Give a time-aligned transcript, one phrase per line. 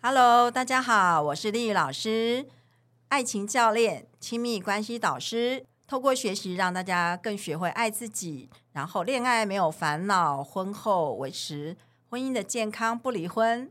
[0.00, 2.46] Hello，大家好，我是丽丽老师，
[3.08, 5.66] 爱情教练、亲密关系导师。
[5.88, 11.76] 透过学习，让大家更学会爱自己，然后恋爱没有烦恼，婚后维持
[12.08, 13.70] 婚姻的健康，不离婚。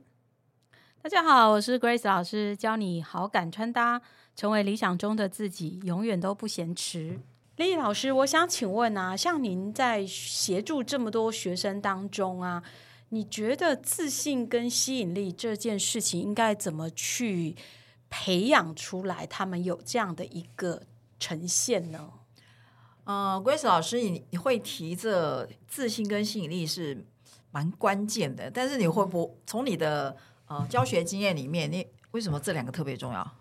[1.05, 4.01] 大家好，我是 Grace 老师，教你好感穿搭，
[4.35, 7.19] 成为理想中的自己，永远都不嫌迟。
[7.57, 12.63] 丽老师，我想请问啊，像您在协助这么多学生当中啊，
[13.09, 17.55] 你觉得自信跟吸引力这件事情应该怎么去
[18.09, 19.27] 培养出来？
[19.27, 20.81] 他们有这样的一个。
[21.19, 22.09] 呈现呢？
[23.03, 27.05] 呃，Grace 老师，你你会提这自信跟吸引力是
[27.51, 30.17] 蛮关键的，但是你会不从你的
[30.47, 33.31] 呃教学经验里面，你为什么这两个特别重要？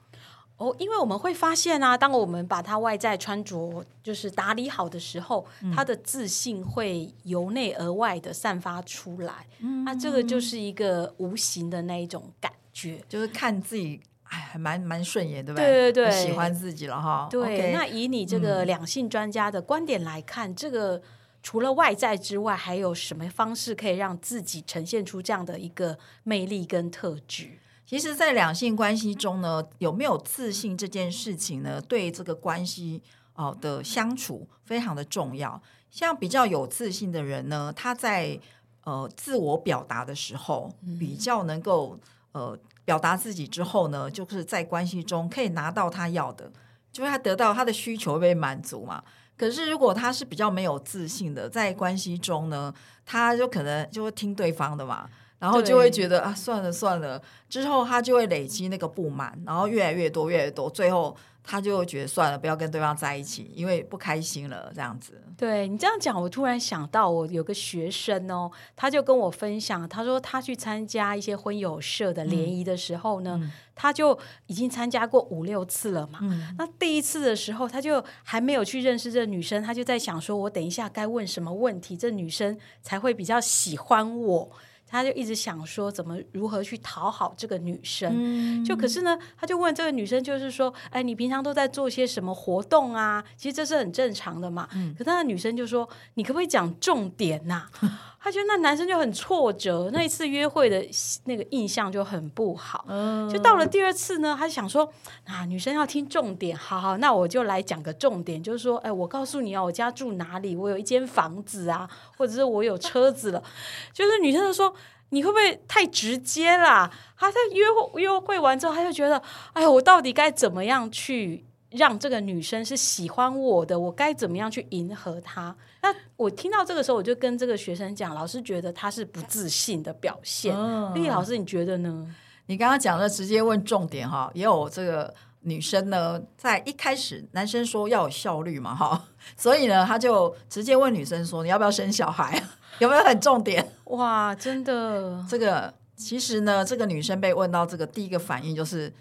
[0.56, 9.46] 哦，因为我们会发现啊，当我们把他外在穿着就是打理好的时候，他的自信会由内而外的散发出来。
[9.59, 14.01] 嗯，那这个就是一个无形的那一种感觉，就是看自己。
[14.26, 15.66] 哎，还蛮蛮顺眼，对不对？
[15.66, 17.29] 对对对，喜欢自己了哈。
[17.30, 21.01] 对，那以你这个两性专家的观点来看，这个
[21.45, 27.59] 除了外在之外，还有什么方式可以让自己呈现出这样的一个魅力跟特质？
[27.86, 33.02] 其实，在两性关系中呢，有没有自信这件事情呢，对这个关系
[33.34, 35.60] 哦的相处非常的重要。
[35.90, 38.40] 像比较有自信的人呢，他在
[38.84, 42.01] 呃自我表达的时候，比较能够
[42.32, 42.58] 呃。
[42.86, 46.52] 表达自己之后呢，就是在关系中可以拿到他要的，
[46.92, 49.02] 就是他得到他的需求被满足嘛。
[49.37, 52.73] 可是如果他是比较没有自信的，在关系中呢，
[53.04, 55.09] 他就可能就会听对方的嘛，
[55.45, 61.14] 然后就会觉得啊，算了算了，之后他就会累积那个不满，然后越来越多越来越多，最后。
[61.46, 64.72] 他就觉得算了，不要跟对方在一起，因为不开心了。
[64.75, 73.38] 这样子，对你这样讲，我突然想到，我有个学生哦，他就跟我分享，他说他去参加一些婚友社的联谊的时候呢，
[73.74, 76.20] 他就已经参加过五六次了嘛。
[76.56, 84.50] 那第一次的时候，他就还没有去认识这女生，他就在想说，我等一下该问什么问题，这女生才会比较喜欢我。
[84.94, 93.25] 他就一直想说怎么如何去讨好这个女生，就可是呢，他就问这个女生，就是说，哎，你平常都在做些什么活动啊？
[93.37, 94.69] 其实这是很正常的嘛。
[94.97, 97.66] 可是那女生就说，你可不可以讲重点呐？
[98.25, 100.82] 他觉得那男生就很挫折，那一次约会的
[101.25, 102.87] 那个印象就很不好。
[103.31, 104.91] 就到了第二次呢，他想说
[105.26, 113.43] 啊，女生要听重点，好好，那我就来讲个重点，就是说，哎，我告诉你啊，我家住哪里，我有一间房子啊，或者是我有车子了。
[113.93, 114.75] 就是女生就说，
[115.10, 116.91] 你会不会太直接啦？
[117.16, 119.20] 他在约会约会完之后，他就觉得，
[119.53, 121.44] 哎呀，我到底该怎么样去？
[121.70, 125.53] 让这个女生是喜欢我的，我该怎么样去迎合她？
[125.82, 130.54] 那我听到这个时候，我就跟这个学生讲，老师觉得他是不自信的表现。
[130.94, 132.06] 丽老师，你觉得呢？
[132.47, 139.06] 你刚刚讲的直接问重点哈，也有这个女生呢，在一开始男生说要有效率嘛哈，
[139.37, 142.41] 所以呢，他就直接问女生说，你要不要生小孩？
[142.78, 143.73] 有没有很重点？
[143.84, 148.92] 哇，真的，这个其实呢，这个女生被问到这个第一个反应就是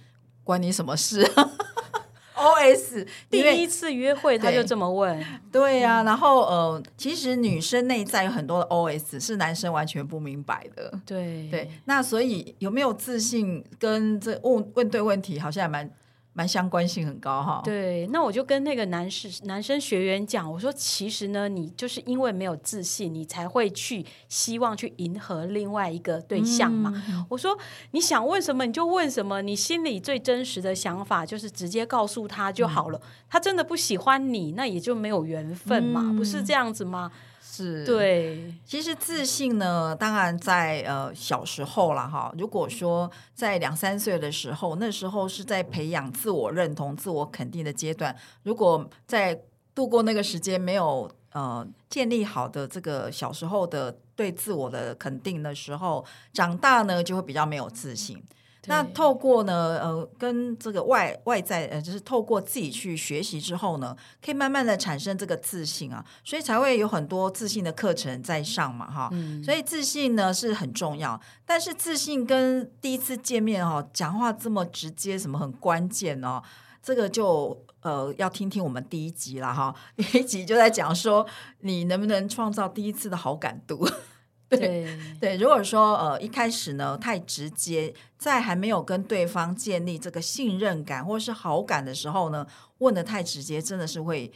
[0.43, 1.25] 关你什么事？
[2.35, 15.89] O S 第一次约会他就这么问， 对呀，然后呃，其实女生内在有很多的 O S 是男生完全不明白的，对对，那所以有没有自信跟这问问对问题，好像还蛮。
[16.35, 26.91] 蛮相关性很高哈，对，那我就跟那个男士男生学员讲，我说其实呢，你就是因为没有自信，你才会去希望去迎合另外一个对象嘛。
[27.29, 27.55] 我说
[27.91, 32.99] 你想问什么你就问什么，你心里最真实的想法就是直接告诉他就好了。
[33.29, 37.11] 他真的不喜欢你，那也就没有缘分嘛，不是这样子吗？
[37.55, 42.33] 是对，其实自信呢，当然在呃小时候了哈。
[42.35, 48.15] 如果说在两三岁的时候，那时候是在培养自我认同、自我肯定的阶段。
[48.41, 49.39] 如果在
[49.75, 58.19] 度过那个时间没有呃建立好的这个小时候的对自我的肯定的时候，长大呢就会比较没有自信。
[58.65, 69.09] 那透过呢，呃，跟这个外外在，呃，就是透过自己去学习之后呢，可以慢慢的产生这个自信啊，所以才会有很多自信的课程在上嘛，哈。
[69.43, 76.41] 所以自信呢是很重要，但是自信跟第一次见面哦，讲话这么直接，什么很关键哦，
[76.81, 81.25] 这个就呃要听听我们第一集了哈， 第一集就在讲说
[81.59, 83.85] 你能不能创造第一次的好感度。
[84.49, 84.87] 对
[85.19, 92.45] 对，如果说呃一开始呢太直接，在还没有跟对方建立这个信任感或是好感的时候呢，
[92.77, 94.31] 问的太直接，真的是会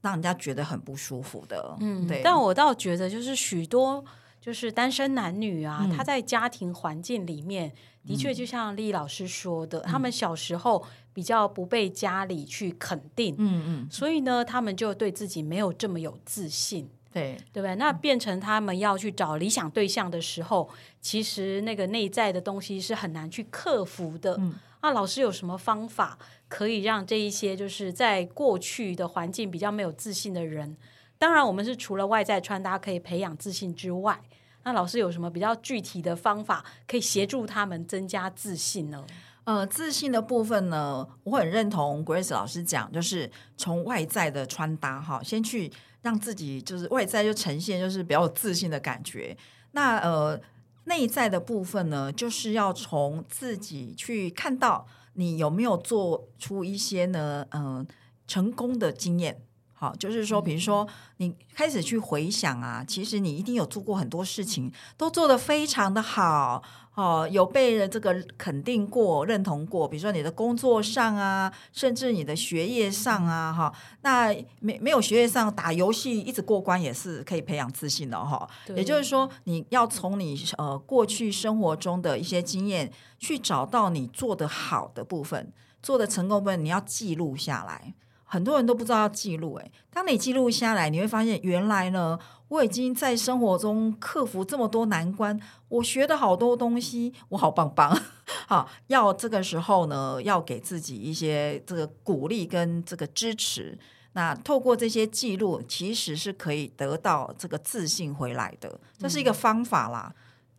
[0.00, 1.76] 让人家觉得很不舒服的。
[1.80, 2.22] 嗯，对。
[2.24, 4.02] 但我倒觉得，就是许多
[4.40, 7.70] 就是单身男女啊，他在家庭环境里面，
[8.06, 10.82] 的确就像丽老师说的，他们小时候
[11.12, 16.88] 比较不被家里去肯定，嗯嗯，所以呢，他们就对自己没有这么有自信。
[17.12, 17.74] 对，对不对？
[17.76, 20.68] 那变成他们要去找理想对象的时候，
[21.00, 24.36] 其实那个内在的东西是很难去克服的。
[24.38, 26.16] 嗯那老师有什么方法
[26.46, 30.76] 可以让这一些就是在过去的环境比较没有自信的人？
[31.18, 34.20] 当然，我们是除了外在穿搭可以培养自信之外，
[34.62, 39.04] 那老师有什么比较具体的方法可以协助他们增加自信呢？
[39.42, 45.68] 呃，自信的部分呢，我很认同 Grace 老师讲，就是从外在的穿搭哈，先去。
[46.02, 49.36] 让自己就是外在就呈现就是比较有自信的感觉。
[49.72, 50.40] 那呃
[50.84, 57.86] 内在的部分呢，就是要从自己去看到你有没有做出一些呢嗯
[58.26, 59.42] 成功的经验。
[59.78, 60.86] 好，就是说，比如说
[61.18, 66.62] 你开始去回想啊，其实你一定有做过很多事情，都做得非常的好。
[66.96, 73.72] 哦，有被人这个肯定过、认同过，比如说你的工作上啊，甚至你的学业上啊，哈，
[74.02, 78.48] 那没没有学业上打游戏一直过关也是可以培养自信的哈。
[78.74, 82.90] 也就是说，你要从你呃过去生活中的一些经验，
[83.20, 87.94] 去找到你做得好的部分，做的成功部分，你要记录下来。
[88.30, 97.98] 很多人都不知道要记录，诶，当你记录下来，你会发现原来呢，我已经在生活中克服这么多难关，我学的好多东西，我好棒棒。
[98.46, 103.78] 好，要这个时候呢，要给自己一些这个鼓励跟这个支持。
[104.12, 110.12] 那透过这些记录，其实是可以得到这个自信回来的，这是一个方法啦。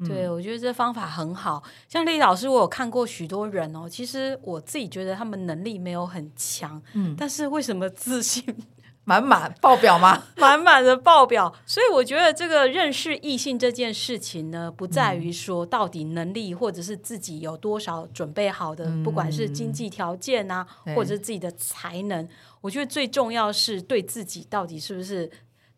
[0.07, 1.61] 对，我觉得这方法很好。
[1.89, 3.87] 像丽老师，我有看过许多人哦。
[3.89, 8.43] 其实我自己觉得他们能力没有很强，嗯，但是为什么自信
[9.03, 10.23] 满满爆表吗？
[10.37, 11.53] 满满的爆表。
[11.65, 22.25] 所以我觉得这个认识异性这件事情呢，不在于说到底能力或者是自己有多少准备好的，不管是经济条件啊，或者是自己的才能。
[22.61, 25.29] 我觉得最重要是对自己到底是不是。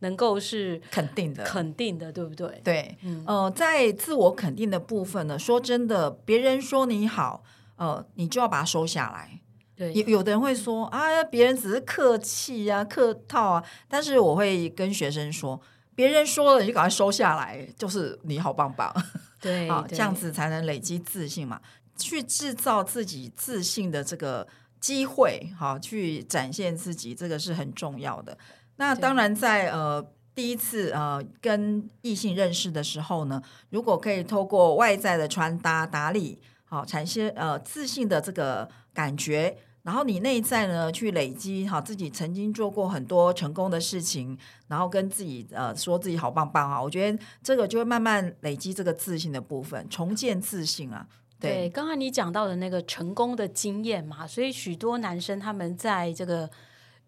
[0.02, 2.62] 能够是肯定的，肯定的，对不对？
[2.64, 7.44] 对，呃，在自我肯定的部分呢，说真的，别人说你好，
[7.78, 9.40] 呃，你就要把它收下来。
[9.76, 15.60] 对，有有的人会说啊，别人只是客气啊，客套啊，但是我会跟学生说，
[15.96, 18.94] 别人说了你就赶快收下来，就是你好棒棒。
[19.40, 21.60] 对， 啊，这样子才能累积自信嘛，
[21.98, 24.48] 去制造自己自信的这个
[24.80, 28.38] 机会，好，去展现自己，这个是很重要的。
[28.82, 33.40] 那当然，在呃第一次呃跟异性认识的时候呢，
[33.70, 44.36] 如果可以透过外在的穿搭打理，好产生呃自信的这个感觉，然后你内在呢去累积好自己曾经做过很多成功的事情，
[44.68, 51.06] 然后跟自己呃说自己好棒棒啊，我觉得这个就会慢慢累积这个自信的部分，重建自信啊。
[51.40, 56.50] 对，刚才你讲到的那个成功的经验嘛，所以许多男生他们在这个。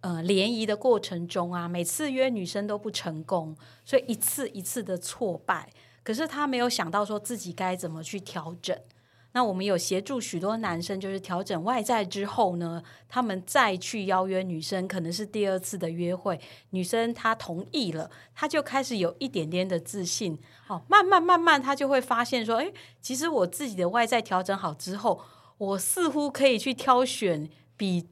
[0.03, 3.55] 呃，联谊的过程中啊，每次约女生都不成功，
[3.85, 5.69] 所以一次一次的挫败。
[6.03, 8.77] 可是他没有想到说自己该怎么去调整。
[9.31, 16.37] 那我们有协助许多男生，就是调整外在之后呢，他们再去邀约女生，可能是第二次的约会，
[16.71, 20.37] 女生她同意了，他就开始有一点点的自信。
[20.67, 22.69] 好，慢慢慢慢，他就会发现说，哎，
[23.01, 25.21] 其实我自己的外在调整好之后，
[25.57, 28.09] 我似乎可以去挑选比。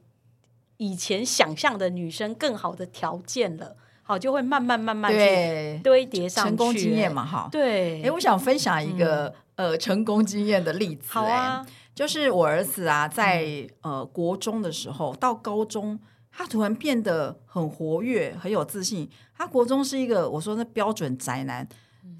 [0.78, 7.48] 以前想象的女生更好的条件了，好就会慢慢慢慢去堆叠上去成功经验嘛，哈。
[7.52, 11.64] 对，哎，我想分享一个呃成功经验的例子，好啊，
[11.94, 15.98] 就是我儿子啊，在呃国中的时候到高中，
[16.30, 19.08] 他突然变得很活跃，很有自信。
[19.36, 21.68] 他国中是一个我说那标准宅男，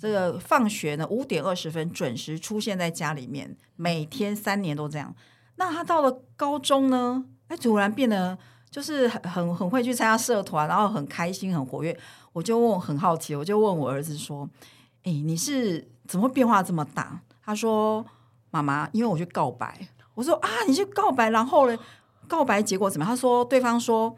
[0.00, 5.14] 这个放学呢五点二十分准时出现在家里面，每天三年都这样。
[5.56, 8.38] 那他到了高中呢，哎，突然变得。
[8.72, 11.94] 就是很很很会去参加社团，然后很开心很活跃。
[12.32, 14.48] 我就问很好奇，我就问我儿子说
[15.04, 18.02] ：“哎，你是怎么会变化这么大？”他说
[18.50, 19.78] ：“妈妈，因为我去告白。”
[20.16, 21.78] 我说：“啊，你去告白，然后呢？
[22.26, 24.16] 告白结果怎么样？”他说：“对方说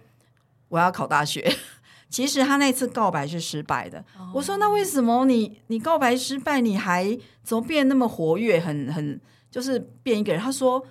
[0.68, 1.52] 我要考大学。
[2.08, 4.04] ”其实他那次告白是失败的。
[4.32, 8.60] 我说：“那为什么你你告白失败，你还怎么变那么活跃？
[8.60, 10.86] 很很就是变一个人？”他说。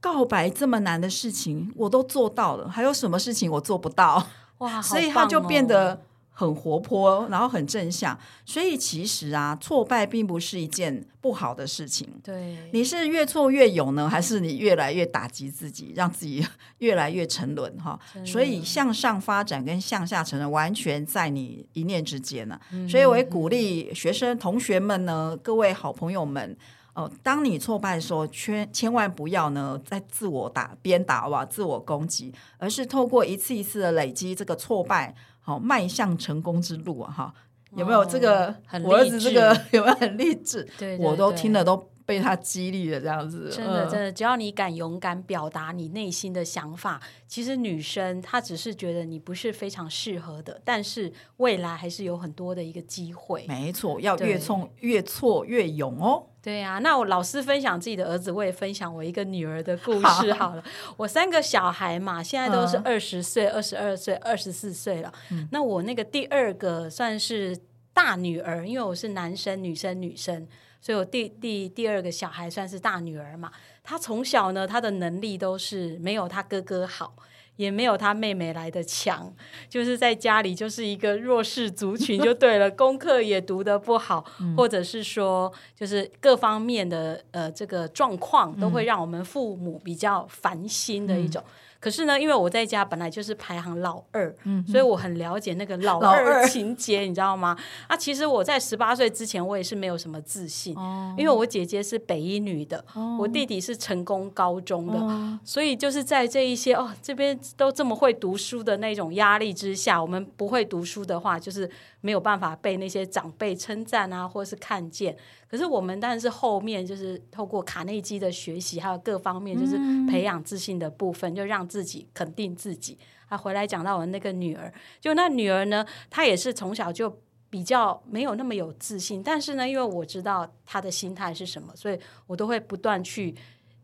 [0.00, 4.26] 告白这么难的事情，我都做到了，还有什么事情我做不到？
[4.58, 8.18] 哇， 所以他就变得很活泼，然后很正向。
[8.46, 12.08] 所以其实啊，挫败并不是一件不好的事情。
[12.24, 16.46] 对，你是越挫越勇呢，还是你越来越打击自己，让自己
[16.78, 17.70] 越来越沉沦？
[17.78, 22.58] 哈，所以向上发展跟向下沉沦，完全在你一念之间呢。
[22.88, 26.56] 所以我也鼓励学生同学们呢，各位好朋友们。
[26.94, 37.10] 哦，当你挫败的时候，千千万不要呢，在自我打鞭打哇，自我攻击，而是透过一次一次的累积，这个挫败，好迈向成功之路啊！
[37.10, 37.34] 哈，
[37.76, 38.54] 有没有这个？
[38.84, 40.68] 我儿子这个有没有很励志？
[40.78, 41.89] 对，我都听了都。
[42.06, 53.44] 被他激励的，这样子，真的真的，只要你敢勇敢表达你内心的想法，其实女生她只是觉得你不是非常适合的，但是未来还是有很多的一个机会。
[53.46, 56.26] 没错，要越挫越挫越勇哦。
[56.42, 60.64] 对啊，那我老师分享自己的儿子，我也分享我一个女儿的故事好了。
[60.96, 65.12] 我三个小孩嘛，现在都是二十岁、二十二岁、二十四岁了。
[65.52, 67.56] 那我那个第二个算是
[67.92, 70.48] 大女儿，因为我是男生、女生、女生。
[70.80, 77.14] 所以我第第第二个小孩算是大女儿嘛，她从小呢，她的能力都是没有她哥哥好，
[77.56, 79.32] 也没有她妹妹来的强，
[79.68, 84.24] 就是在家里就是一个弱势族群就对了， 功课也读得不好，
[84.56, 91.42] 或者是说就是各方面的呃这个状况都会让我们父母比较烦心的一种。
[91.80, 94.32] 可是呢，因为我在家本来就是排行老二，
[94.68, 97.56] 所以我很了解那个老二情节，你知道吗？
[97.88, 100.76] 啊，其实我在十八岁之前，我也是没有什么自信，
[101.16, 102.84] 因为我姐姐是北一女的，
[103.18, 111.70] 我弟弟是成功高中的，所以就是在这一些哦，这边都这么会读书的那种压力之下，我们不会读书的话，就是
[112.02, 115.16] 没有办法被那些长辈称赞啊，或是看见。
[115.50, 119.76] 可是我们当然是后面就是透过卡内基的学习，还有各方面就是
[120.08, 122.98] 培养自信的部分，就让自己肯定自己。
[123.28, 131.96] 啊回来讲到我那个女儿，就那女儿呢，她也是从小就比较没有那么有自信，但是呢，因为我知道她的心态是什么，所以
[132.26, 133.32] 我都会不断去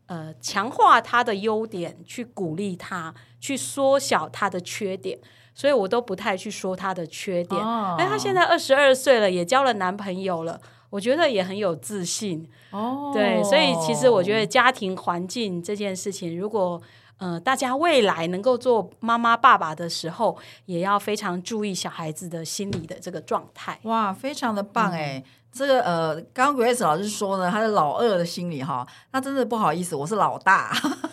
[0.07, 5.17] 呃强化她的优点，去鼓励她，去缩小她的缺点，
[5.55, 7.61] 所以我都不太去说她的缺点。
[7.97, 10.59] 哎，她现在二十二岁了，也交了男朋友了。
[10.89, 16.81] 我觉得也很有自信哦，对，所以其实我觉得家庭环境这件事情，如果
[17.17, 23.79] 呃大家未来能够做妈妈爸爸的时候，也要非常注意小孩子的心理的这个状态。
[23.83, 25.23] 哇，非常的棒哎！
[25.51, 30.71] 这个呃，刚刚 Grace 老师说呢，他是老二的心理哈，那真的不好意思，我是老大，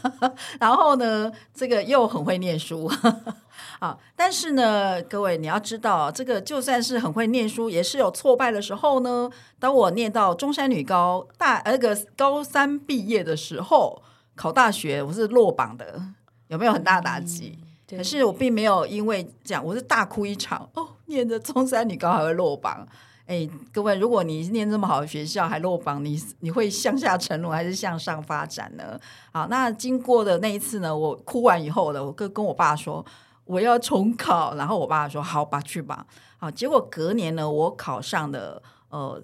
[0.60, 2.90] 然后呢，这个又很会念书。
[3.80, 3.96] 啊！
[4.16, 9.30] 但是呢，各位你要知道，这个就算是很会念书，也是有挫败的时候呢。
[9.58, 14.02] 当我念到中山女高大那个高三毕业的时候，
[14.34, 16.02] 考大学我是落榜的，
[16.48, 17.58] 有没有很大打击？
[17.88, 20.88] 可是我并没有因为这样，我是大哭一场 哦。
[21.06, 22.86] 念着中山女高还会落榜，
[23.26, 28.98] 哎，各位，如果你念这么好的学校还落榜，你你会向下沉沦还是向上发展呢？
[29.32, 33.04] 好，那经过的那一次呢，我哭完以后呢，我跟跟我爸说。
[33.46, 36.06] 我要重考，然后我爸说：“好吧，去吧。”
[36.40, 39.22] 好，结果隔年呢，我考上了呃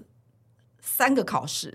[0.78, 1.74] 三个考试，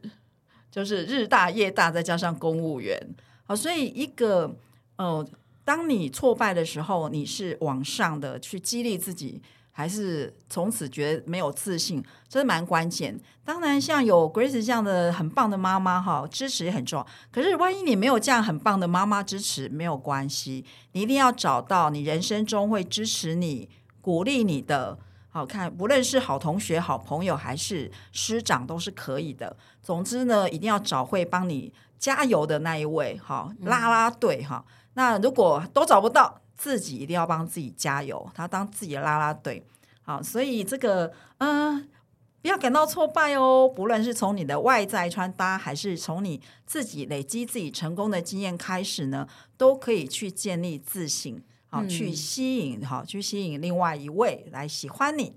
[0.76, 3.00] 就是日大、夜大，再加上公务员。
[3.46, 4.54] 好，所以一个
[4.98, 5.26] 呃，
[5.64, 9.42] 当你挫败的时候，你是往上的去激励自己。
[9.78, 13.18] 还是从此觉得没有自信，这是蛮关键。
[13.44, 17.08] 当然，像有 Grace 这样的很棒的妈妈哈，支持也很重要。
[17.32, 20.64] 可是，万一你没有这样很棒的妈妈支持，没有关系，
[20.94, 23.70] 你一定要找到你人生中会支持你、
[24.02, 24.98] 鼓励你的。
[25.36, 29.54] 好看，不论是好同学、好朋友，还是师长，都是可以的。
[29.82, 34.64] 总之呢，一定要找会帮你加油的那一位，哈，拉拉队哈。
[34.94, 39.62] 那如果都找不到，自己一定要帮自己加油，他当自己的拉拉队，
[40.04, 41.86] 好，所以这个嗯，
[42.42, 43.68] 不要感到挫败哦。
[43.68, 49.28] 不论是从你的外在穿搭，还是从你自己累积自己成功的经验开始呢，
[49.58, 51.44] 都可以去建立自信，
[51.76, 55.34] 好，去吸引，好，去吸引另外一位来喜欢你。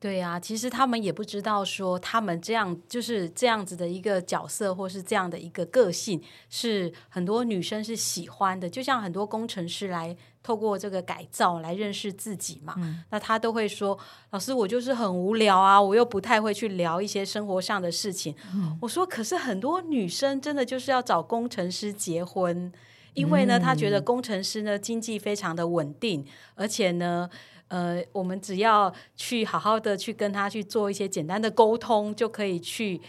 [0.00, 8.68] 对呀，其实他们也不知道说，他们这样就是这样子的一个角色，或是这样的一个个性，是很多女生是喜欢的。
[8.68, 12.74] 就像很多工程师来透过这个改造来认识自己嘛，
[13.08, 13.98] 那他都会说
[14.28, 18.34] ：“老师，我就是很无聊啊，我又不太会去聊一些生活上的事情。”
[18.82, 22.70] 我说：“可是很多女生真的就是要找工程师结婚，
[23.14, 27.28] 因为呢，他觉得工程师呢经济非常的稳定，而且呢。”
[27.68, 33.00] 呃，我们只要去好好的去跟他去做一些简单的沟通，就可以去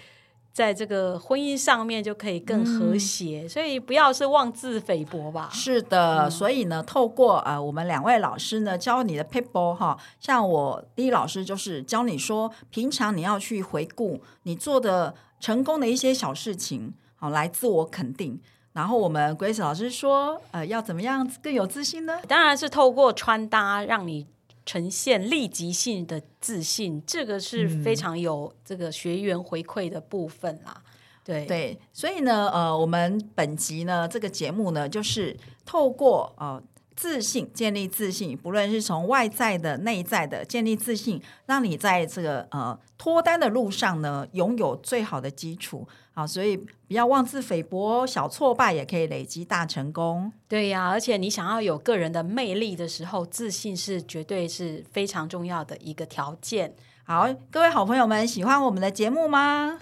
[0.53, 3.47] 在这个婚姻上面就可以更和谐。
[3.47, 5.49] 所以不要是妄自菲薄吧。
[5.51, 18.39] 是的，所以呢，透过呃我们两位老师呢教你的 people 哈，像我第一老师就是教你说，平常你要去回顾你做的成功的一些小事情，好来自我肯定。
[18.75, 22.19] 然后我们 Grace 老师说，呃，要怎么样更有自信呢？
[22.27, 24.27] 当然是透过穿搭让你
[24.65, 30.83] 呈现立即性的自信，这个是非常有这个学员回馈的部分啦。
[31.23, 35.33] 对对，所以呢，呃，我们本集呢这个节目呢，就是
[35.65, 36.61] 透过呃
[36.95, 45.87] 自信建立自信，不论是从外在的、内在的建立自信，让你在这个呃脱单的路上呢，拥有最好的基础。
[46.13, 50.31] 好，所以不要妄自菲薄，小挫败也可以累积大成功。
[50.47, 56.73] 对呀，而且你想要有个人的魅力的时候，自信是绝对是非常重要的一个条件。
[57.03, 59.79] 好，各位好朋友们，喜欢我们的节目吗？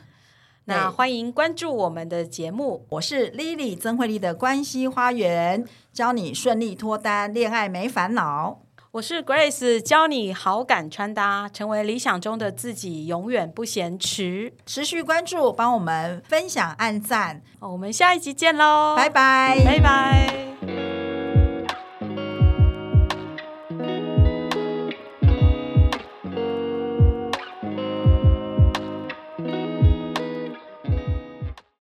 [0.65, 2.85] 那欢迎关注我们的节目。
[2.89, 8.61] 我是 Lily 曾慧丽的关系花园，教你顺利脱单，恋爱没烦恼。
[8.91, 14.53] 我是 Grace，教你好感穿搭，成为理想中的自己，永远不嫌迟。
[14.65, 17.41] 持续关注，帮我们分享、按赞。
[17.59, 20.52] 我们下一集见喽，拜拜，拜拜。